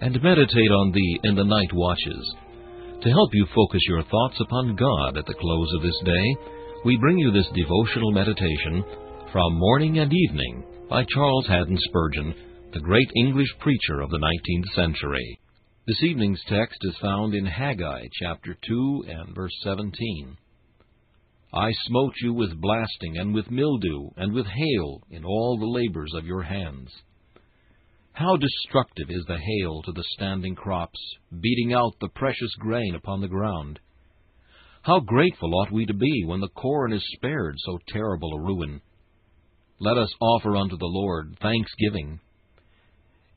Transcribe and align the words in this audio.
and 0.00 0.22
meditate 0.22 0.70
on 0.70 0.92
thee 0.92 1.20
in 1.24 1.34
the 1.34 1.44
night 1.44 1.72
watches. 1.72 2.34
To 3.02 3.10
help 3.10 3.30
you 3.32 3.46
focus 3.54 3.80
your 3.88 4.02
thoughts 4.04 4.40
upon 4.40 4.76
God 4.76 5.16
at 5.16 5.26
the 5.26 5.34
close 5.34 5.72
of 5.76 5.82
this 5.82 6.00
day, 6.04 6.36
we 6.84 6.96
bring 6.96 7.18
you 7.18 7.32
this 7.32 7.48
devotional 7.54 8.12
meditation 8.12 8.84
from 9.32 9.58
Morning 9.58 9.98
and 9.98 10.12
Evening 10.12 10.64
by 10.88 11.04
Charles 11.08 11.46
Haddon 11.46 11.78
Spurgeon, 11.80 12.34
the 12.72 12.80
great 12.80 13.10
English 13.16 13.48
preacher 13.60 14.00
of 14.00 14.10
the 14.10 14.18
19th 14.18 14.74
century. 14.74 15.40
This 15.86 16.02
evening's 16.02 16.42
text 16.48 16.78
is 16.82 16.96
found 17.00 17.34
in 17.34 17.46
Haggai 17.46 18.02
chapter 18.20 18.56
2 18.66 19.04
and 19.08 19.34
verse 19.34 19.54
17. 19.64 20.36
I 21.52 21.70
smote 21.86 22.12
you 22.22 22.34
with 22.34 22.60
blasting 22.60 23.16
and 23.16 23.34
with 23.34 23.50
mildew 23.50 24.10
and 24.16 24.34
with 24.34 24.46
hail 24.46 25.02
in 25.10 25.24
all 25.24 25.58
the 25.58 25.66
labors 25.66 26.12
of 26.14 26.26
your 26.26 26.42
hands. 26.42 26.90
How 28.18 28.36
destructive 28.36 29.10
is 29.10 29.24
the 29.26 29.38
hail 29.38 29.80
to 29.82 29.92
the 29.92 30.02
standing 30.14 30.56
crops, 30.56 30.98
beating 31.40 31.72
out 31.72 31.92
the 32.00 32.08
precious 32.08 32.52
grain 32.58 32.96
upon 32.96 33.20
the 33.20 33.28
ground! 33.28 33.78
How 34.82 34.98
grateful 34.98 35.54
ought 35.54 35.70
we 35.70 35.86
to 35.86 35.94
be 35.94 36.24
when 36.26 36.40
the 36.40 36.48
corn 36.48 36.92
is 36.92 37.12
spared 37.14 37.54
so 37.58 37.78
terrible 37.86 38.32
a 38.34 38.40
ruin! 38.40 38.80
Let 39.78 39.96
us 39.98 40.12
offer 40.20 40.56
unto 40.56 40.76
the 40.76 40.86
Lord 40.86 41.36
thanksgiving. 41.40 42.18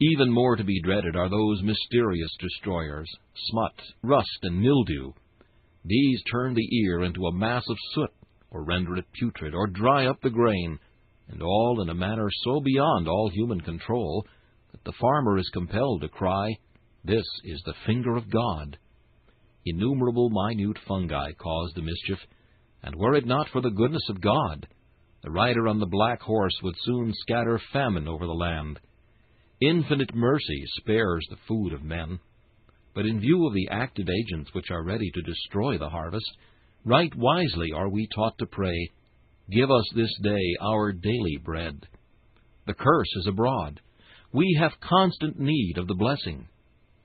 Even 0.00 0.32
more 0.32 0.56
to 0.56 0.64
be 0.64 0.80
dreaded 0.80 1.14
are 1.14 1.28
those 1.28 1.62
mysterious 1.62 2.34
destroyers, 2.40 3.14
smut, 3.34 3.78
rust, 4.02 4.38
and 4.44 4.62
mildew. 4.62 5.12
These 5.84 6.22
turn 6.32 6.54
the 6.54 6.78
ear 6.84 7.02
into 7.02 7.26
a 7.26 7.34
mass 7.34 7.64
of 7.68 7.76
soot, 7.92 8.14
or 8.50 8.64
render 8.64 8.96
it 8.96 9.12
putrid, 9.12 9.54
or 9.54 9.66
dry 9.66 10.06
up 10.06 10.22
the 10.22 10.30
grain, 10.30 10.78
and 11.28 11.42
all 11.42 11.82
in 11.82 11.90
a 11.90 11.94
manner 11.94 12.30
so 12.44 12.60
beyond 12.60 13.08
all 13.08 13.28
human 13.28 13.60
control 13.60 14.24
the 14.84 14.92
farmer 15.00 15.38
is 15.38 15.50
compelled 15.52 16.02
to 16.02 16.08
cry, 16.08 16.56
This 17.04 17.26
is 17.44 17.62
the 17.64 17.74
finger 17.86 18.16
of 18.16 18.30
God. 18.30 18.78
Innumerable 19.66 20.30
minute 20.30 20.78
fungi 20.88 21.32
cause 21.32 21.72
the 21.74 21.82
mischief, 21.82 22.18
and 22.82 22.94
were 22.96 23.14
it 23.14 23.26
not 23.26 23.48
for 23.50 23.60
the 23.60 23.70
goodness 23.70 24.08
of 24.08 24.20
God, 24.20 24.66
the 25.22 25.30
rider 25.30 25.68
on 25.68 25.80
the 25.80 25.86
black 25.86 26.22
horse 26.22 26.58
would 26.62 26.76
soon 26.78 27.12
scatter 27.12 27.60
famine 27.72 28.08
over 28.08 28.26
the 28.26 28.32
land. 28.32 28.80
Infinite 29.60 30.14
mercy 30.14 30.64
spares 30.78 31.26
the 31.28 31.36
food 31.46 31.74
of 31.74 31.82
men. 31.82 32.18
But 32.94 33.04
in 33.04 33.20
view 33.20 33.46
of 33.46 33.52
the 33.52 33.68
active 33.70 34.08
agents 34.08 34.50
which 34.54 34.70
are 34.70 34.82
ready 34.82 35.10
to 35.10 35.22
destroy 35.22 35.76
the 35.76 35.90
harvest, 35.90 36.30
right 36.86 37.14
wisely 37.14 37.70
are 37.72 37.90
we 37.90 38.08
taught 38.14 38.38
to 38.38 38.46
pray, 38.46 38.90
Give 39.50 39.70
us 39.70 39.84
this 39.94 40.12
day 40.22 40.56
our 40.62 40.92
daily 40.92 41.36
bread. 41.44 41.86
The 42.66 42.74
curse 42.74 43.12
is 43.16 43.26
abroad. 43.26 43.80
We 44.32 44.56
have 44.60 44.80
constant 44.80 45.40
need 45.40 45.76
of 45.76 45.88
the 45.88 45.94
blessing. 45.94 46.46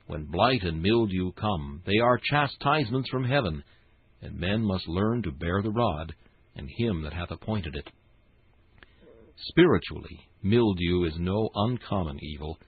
When 0.06 0.26
blight 0.26 0.62
and 0.62 0.80
mildew 0.80 1.32
come, 1.32 1.82
they 1.84 1.98
are 1.98 2.20
chastisements 2.22 3.08
from 3.08 3.24
heaven, 3.24 3.64
and 4.22 4.38
men 4.38 4.62
must 4.62 4.86
learn 4.86 5.22
to 5.22 5.32
bear 5.32 5.60
the 5.60 5.72
rod, 5.72 6.14
and 6.54 6.70
him 6.78 7.02
that 7.02 7.12
hath 7.12 7.32
appointed 7.32 7.74
it. 7.74 7.90
Spiritually, 9.48 10.28
mildew 10.42 11.04
is 11.04 11.18
no 11.18 11.50
uncommon 11.54 12.18
evil. 12.22 12.58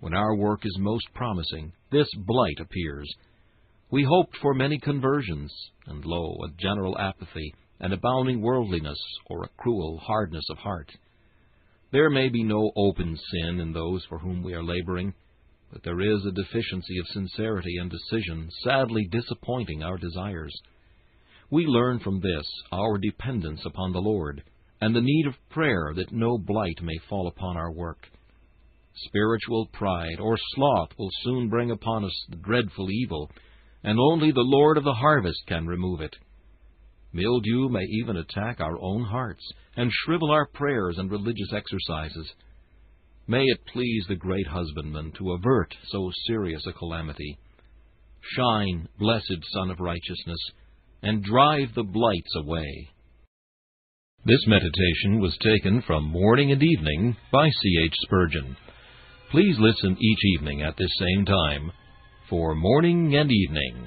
When 0.00 0.14
our 0.14 0.34
work 0.34 0.64
is 0.64 0.78
most 0.78 1.06
promising, 1.14 1.72
this 1.92 2.08
blight 2.16 2.58
appears. 2.58 3.12
We 3.90 4.04
hoped 4.04 4.36
for 4.38 4.54
many 4.54 4.78
conversions, 4.78 5.52
and 5.86 6.04
lo, 6.06 6.36
a 6.42 6.48
general 6.58 6.98
apathy, 6.98 7.54
an 7.80 7.92
abounding 7.92 8.40
worldliness, 8.40 8.98
or 9.26 9.44
a 9.44 9.62
cruel 9.62 9.98
hardness 9.98 10.44
of 10.48 10.58
heart. 10.58 10.90
There 11.92 12.10
may 12.10 12.28
be 12.28 12.44
no 12.44 12.70
open 12.76 13.16
sin 13.16 13.58
in 13.60 13.72
those 13.72 14.04
for 14.08 14.18
whom 14.18 14.42
we 14.42 14.54
are 14.54 14.62
laboring, 14.62 15.12
but 15.72 15.82
there 15.82 16.00
is 16.00 16.24
a 16.24 16.32
deficiency 16.32 16.98
of 16.98 17.06
sincerity 17.08 17.76
and 17.78 17.90
decision 17.90 18.48
sadly 18.62 19.08
disappointing 19.10 19.82
our 19.82 19.98
desires. 19.98 20.54
We 21.50 21.66
learn 21.66 21.98
from 21.98 22.20
this 22.20 22.46
our 22.70 22.96
dependence 22.98 23.64
upon 23.66 23.92
the 23.92 24.00
Lord, 24.00 24.44
and 24.80 24.94
the 24.94 25.00
need 25.00 25.26
of 25.26 25.34
prayer 25.50 25.92
that 25.96 26.12
no 26.12 26.38
blight 26.38 26.80
may 26.80 26.96
fall 27.08 27.26
upon 27.26 27.56
our 27.56 27.72
work. 27.72 28.06
Spiritual 28.94 29.66
pride 29.72 30.20
or 30.20 30.36
sloth 30.54 30.90
will 30.96 31.10
soon 31.22 31.48
bring 31.48 31.72
upon 31.72 32.04
us 32.04 32.24
the 32.28 32.36
dreadful 32.36 32.88
evil, 32.90 33.30
and 33.82 33.98
only 33.98 34.30
the 34.30 34.40
Lord 34.40 34.76
of 34.76 34.84
the 34.84 34.94
harvest 34.94 35.40
can 35.48 35.66
remove 35.66 36.00
it. 36.00 36.14
Mildew 37.12 37.68
may 37.68 37.84
even 37.84 38.16
attack 38.16 38.60
our 38.60 38.78
own 38.80 39.04
hearts 39.04 39.42
and 39.76 39.90
shrivel 39.92 40.30
our 40.30 40.46
prayers 40.46 40.96
and 40.98 41.10
religious 41.10 41.52
exercises. 41.52 42.32
May 43.26 43.42
it 43.42 43.66
please 43.72 44.04
the 44.08 44.16
great 44.16 44.46
husbandman 44.46 45.12
to 45.18 45.32
avert 45.32 45.74
so 45.88 46.10
serious 46.26 46.64
a 46.66 46.72
calamity. 46.72 47.38
Shine, 48.36 48.88
blessed 48.98 49.42
Sun 49.52 49.70
of 49.70 49.80
Righteousness, 49.80 50.50
and 51.02 51.22
drive 51.22 51.74
the 51.74 51.82
blights 51.82 52.34
away. 52.36 52.90
This 54.24 54.46
meditation 54.46 55.20
was 55.20 55.36
taken 55.42 55.82
from 55.86 56.04
Morning 56.04 56.52
and 56.52 56.62
Evening 56.62 57.16
by 57.32 57.48
C. 57.48 57.84
H. 57.86 57.94
Spurgeon. 58.02 58.56
Please 59.30 59.56
listen 59.58 59.96
each 59.98 60.24
evening 60.36 60.62
at 60.62 60.76
this 60.76 60.90
same 60.98 61.24
time 61.24 61.72
for 62.28 62.54
Morning 62.54 63.16
and 63.16 63.30
Evening. 63.30 63.86